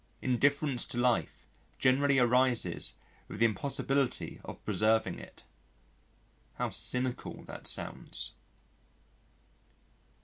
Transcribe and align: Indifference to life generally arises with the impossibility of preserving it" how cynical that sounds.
Indifference 0.19 0.83
to 0.85 0.97
life 0.97 1.45
generally 1.77 2.17
arises 2.17 2.95
with 3.27 3.37
the 3.37 3.45
impossibility 3.45 4.41
of 4.43 4.65
preserving 4.65 5.19
it" 5.19 5.43
how 6.55 6.71
cynical 6.71 7.43
that 7.43 7.67
sounds. 7.67 8.31